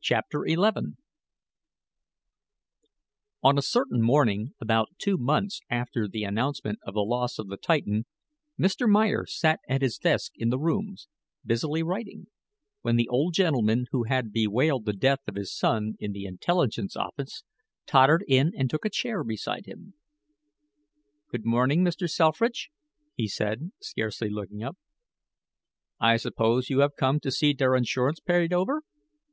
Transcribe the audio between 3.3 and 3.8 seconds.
On a